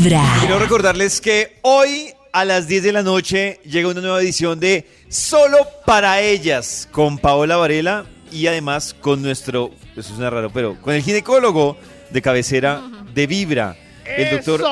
[0.00, 0.22] Vibra.
[0.40, 4.86] Quiero recordarles que hoy a las 10 de la noche llega una nueva edición de
[5.10, 10.94] Solo para ellas con Paola Varela y además con nuestro, eso suena raro, pero con
[10.94, 11.76] el ginecólogo
[12.10, 12.82] de cabecera
[13.12, 13.76] de Vibra,
[14.06, 14.64] el doctor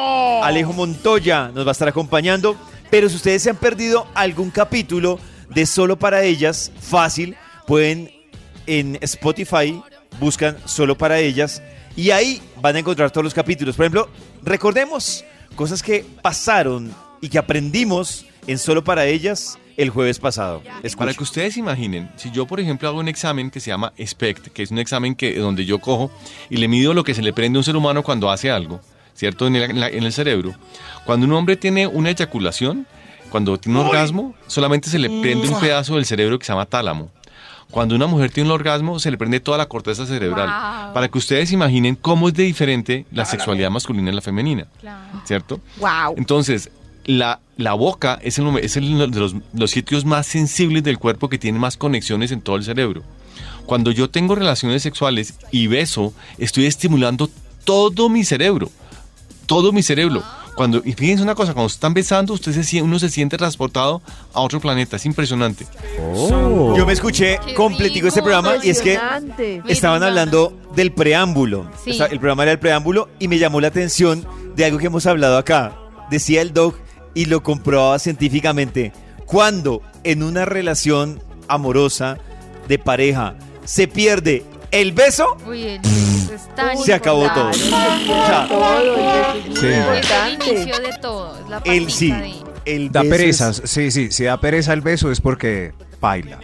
[0.43, 2.56] Alejo Montoya nos va a estar acompañando.
[2.90, 5.21] Pero si ustedes se han perdido algún capítulo
[5.51, 7.37] de Solo para ellas, fácil,
[7.67, 8.10] pueden
[8.67, 9.83] en Spotify
[10.21, 11.63] buscan Solo para ellas
[11.99, 13.74] y ahí van a encontrar todos los capítulos.
[13.74, 14.08] Por ejemplo,
[14.44, 15.24] recordemos
[15.56, 20.62] cosas que pasaron y que aprendimos en Solo para ellas el jueves pasado.
[20.62, 21.14] Para Escuchen.
[21.16, 24.62] que ustedes imaginen, si yo por ejemplo hago un examen que se llama SPECT, que
[24.62, 26.12] es un examen que, donde yo cojo
[26.48, 28.80] y le mido lo que se le prende a un ser humano cuando hace algo,
[29.15, 29.48] ¿cierto?
[29.48, 30.54] En el, en el cerebro.
[31.04, 32.87] Cuando un hombre tiene una eyaculación,
[33.28, 36.66] cuando tiene un orgasmo, solamente se le prende un pedazo del cerebro que se llama
[36.66, 37.10] tálamo.
[37.70, 40.48] Cuando una mujer tiene un orgasmo, se le prende toda la corteza cerebral.
[40.48, 40.95] Wow.
[40.95, 45.20] Para que ustedes imaginen cómo es de diferente la sexualidad masculina y la femenina, Claro.
[45.24, 45.60] ¿cierto?
[45.78, 46.14] Wow.
[46.16, 46.70] Entonces,
[47.04, 51.28] la, la boca es, el, es el de los, los sitios más sensibles del cuerpo
[51.28, 53.02] que tiene más conexiones en todo el cerebro.
[53.66, 57.28] Cuando yo tengo relaciones sexuales y beso, estoy estimulando
[57.65, 58.71] todo mi cerebro.
[59.45, 60.23] Todo mi cerebro.
[60.59, 64.03] Cuando, y fíjense una cosa, cuando están besando, usted se, uno se siente transportado
[64.34, 64.97] a otro planeta.
[64.97, 65.69] Es impresionante.
[66.77, 68.98] Yo me escuché Qué completico este programa y es que
[69.69, 71.70] estaban hablando del preámbulo.
[71.84, 71.92] Sí.
[71.92, 74.87] O sea, el programa era el preámbulo y me llamó la atención de algo que
[74.87, 75.78] hemos hablado acá.
[76.11, 76.75] Decía el dog
[77.15, 78.93] y lo comprobaba científicamente.
[79.27, 82.19] Cuando en una relación amorosa
[82.67, 85.81] de pareja se pierde el beso, Uy, el
[86.67, 87.48] tan Se acabó todo.
[87.48, 87.69] beso
[89.95, 91.39] es el inicio de todo.
[91.39, 92.34] Es la el sí, de-
[92.65, 96.39] el Da beso pereza, es- sí, sí, si da pereza el beso es porque baila.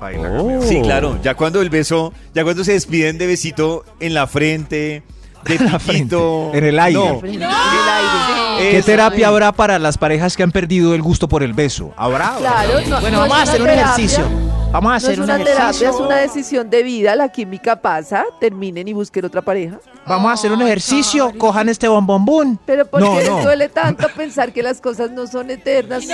[0.00, 0.30] Baila.
[0.62, 1.18] Sí, claro.
[1.22, 5.02] Ya cuando el beso, ya cuando se despiden de besito en la frente,
[5.44, 6.16] de la frente,
[6.52, 6.98] en el aire.
[6.98, 8.70] No, En el aire.
[8.70, 11.92] ¿Qué terapia habrá para las parejas que han perdido el gusto por el beso?
[11.96, 12.34] ¿Habrá?
[12.38, 14.24] Claro, no, Bueno, no vamos a hacer un terapia, ejercicio.
[14.70, 15.90] Vamos a No hacer es un una terapia, ejercicio.
[15.90, 17.16] es una decisión de vida.
[17.16, 19.78] La química pasa, terminen y busquen otra pareja.
[20.06, 21.32] Vamos a hacer un ejercicio.
[21.38, 22.58] Cojan este bombombón.
[22.66, 23.36] Pero ¿por No, qué no.
[23.36, 26.04] les duele tanto pensar que las cosas no son eternas?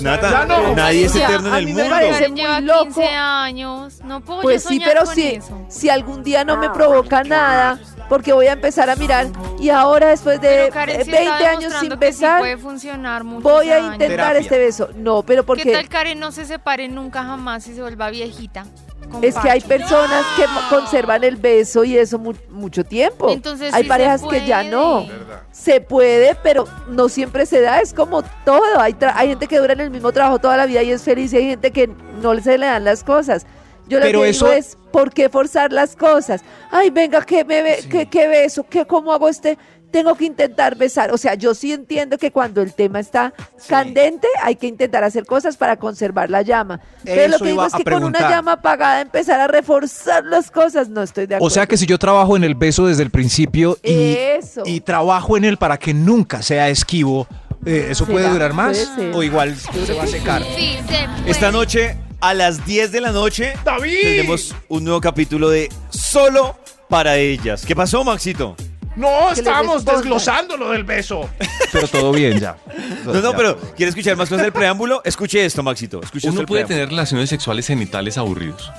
[0.00, 0.46] Nata,
[0.76, 1.96] nadie es O sea, eterno en a el mí me mundo.
[1.96, 2.84] parece muy loco.
[2.84, 4.00] 15 años.
[4.04, 5.58] No puedo Pues yo sí, soñar pero con si, eso.
[5.68, 7.80] si algún día no me provoca nada,
[8.12, 9.28] porque voy a empezar a mirar
[9.58, 13.24] y ahora después de Karen eh, sí está 20 años sin sí besar, puede funcionar
[13.24, 14.40] muchos voy a intentar Terapia.
[14.40, 14.90] este beso.
[14.96, 18.66] No, pero ¿Qué porque tal Karen no se separe nunca jamás y se vuelva viejita?
[19.10, 23.30] con es que hay personas que conservan el beso y eso mu- mucho tiempo.
[23.30, 25.06] Entonces hay sí parejas que ya no.
[25.50, 27.80] Se puede, pero no siempre se da.
[27.80, 28.78] Es como todo.
[28.78, 31.02] Hay, tra- hay gente que dura en el mismo trabajo toda la vida y es
[31.02, 31.88] feliz y hay gente que
[32.20, 33.46] no se le dan las cosas.
[33.92, 36.40] Yo lo Pero que eso- digo es, ¿por qué forzar las cosas?
[36.70, 38.64] Ay, venga, ¿qué, me be- qué, qué beso?
[38.68, 39.58] ¿Qué, ¿Cómo hago este?
[39.90, 41.12] Tengo que intentar besar.
[41.12, 43.34] O sea, yo sí entiendo que cuando el tema está
[43.68, 46.80] candente hay que intentar hacer cosas para conservar la llama.
[47.04, 50.88] Pero lo que digo es que con una llama apagada empezar a reforzar las cosas,
[50.88, 51.46] no estoy de acuerdo.
[51.46, 54.62] O sea que si yo trabajo en el beso desde el principio y, Eso.
[54.64, 57.26] y trabajo en él para que nunca sea esquivo,
[57.66, 58.90] eh, ¿eso puede Será, durar más?
[58.96, 59.14] puede.
[59.14, 60.42] ¿O igual se va a secar?
[60.56, 61.30] Sí, se puede.
[61.30, 66.56] Esta noche, a las 10 de la noche, tendremos un nuevo capítulo de Solo
[66.88, 67.66] para ellas.
[67.66, 68.56] ¿Qué pasó, Maxito?
[68.94, 71.28] No, estábamos desglosando lo del beso.
[71.72, 72.56] Pero todo bien ya.
[73.04, 73.36] No, no, Ya.
[73.36, 75.02] pero ¿quiere escuchar más cosas del preámbulo?
[75.04, 76.00] Escuche esto, Maxito.
[76.02, 76.68] Escuche Uno puede preámbulo.
[76.68, 78.70] tener relaciones sexuales genitales aburridos.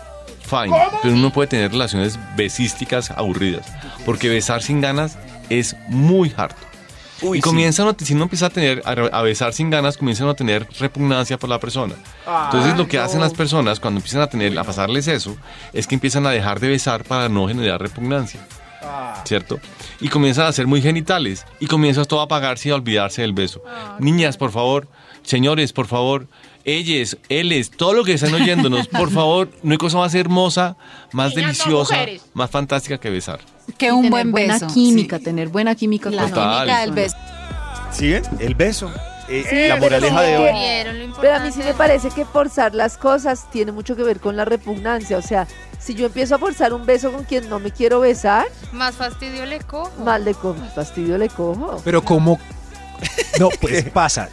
[0.47, 0.73] Fine.
[1.01, 3.65] Pero uno puede tener relaciones besísticas aburridas.
[4.05, 5.17] Porque besar sin ganas
[5.49, 6.61] es muy harto.
[7.23, 7.49] Uy, y sí.
[7.49, 10.67] comienzan a, si uno empieza a tener a, a besar sin ganas, comienzan a tener
[10.79, 11.95] repugnancia por la persona.
[12.45, 15.35] Entonces lo que hacen las personas cuando empiezan a tener a pasarles eso
[15.73, 18.45] es que empiezan a dejar de besar para no generar repugnancia.
[19.25, 19.59] ¿Cierto?
[19.99, 23.33] Y comienzan a ser muy genitales y comienzas todo a apagarse y a olvidarse del
[23.33, 23.61] beso.
[23.99, 24.87] Niñas, por favor,
[25.23, 26.27] señores, por favor,
[26.65, 30.77] ellas, éles, todo lo que están oyéndonos, por favor, no hay cosa más hermosa,
[31.11, 32.21] más Niñas, no deliciosa, mujeres.
[32.33, 33.39] más fantástica que besar.
[33.77, 34.67] Que un tener buen buena beso.
[34.73, 36.57] química, tener buena química La con Total.
[36.65, 37.15] química del beso.
[37.91, 38.23] ¿Siguen?
[38.39, 38.91] El beso.
[39.39, 40.53] Eh, Sí, la pero moraleja como de hoy.
[40.59, 44.19] Vieron Pero a mí sí me parece que forzar las cosas tiene mucho que ver
[44.19, 45.17] con la repugnancia.
[45.17, 45.47] O sea,
[45.79, 49.45] si yo empiezo a forzar un beso con quien no me quiero besar, Más fastidio
[49.45, 49.91] le cojo.
[50.03, 51.81] mal de cojo, fastidio le cojo.
[51.83, 52.39] Pero como...
[53.39, 54.29] No, pues pasa.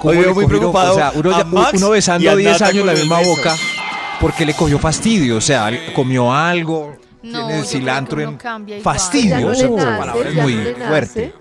[0.00, 2.52] ¿Cómo Hoy le veo muy preocupado O sea, uno, ya- Max uno besando a 10
[2.52, 3.30] Nata años la misma beso.
[3.36, 3.56] boca
[4.20, 5.36] porque le cogió fastidio.
[5.36, 8.38] O sea, comió algo, No, tiene cilantro en...
[8.82, 9.38] Fastidio.
[9.40, 11.34] no le palabra es muy no le nace, fuerte.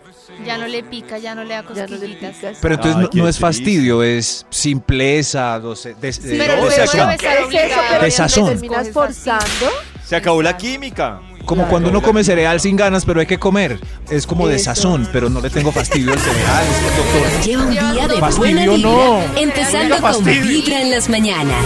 [0.45, 2.57] Ya no le pica, ya no le da ya no le cosquillitas.
[2.61, 6.55] Pero entonces Ay, no, no es fastidio, es simpleza, no sé, des- Sí, Pero pero
[6.57, 7.45] luego eso, de besar ¿qué es eso?
[7.45, 8.45] obligado, Pero De sazón.
[8.47, 9.69] terminas forzando.
[10.05, 11.21] Se acabó la química.
[11.45, 11.69] Como Claro.
[11.69, 13.79] cuando uno come cereal sin ganas, pero hay que comer.
[14.09, 16.63] Es como de sazón, pero no le tengo fastidio al cereal.
[16.65, 19.21] Es que, doctor, Lleva un día de buena Fastidio vibra, no.
[19.37, 20.25] empezando con.
[20.25, 21.65] Vibra en las mañanas.